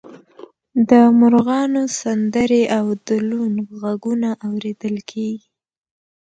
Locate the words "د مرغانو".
0.89-1.83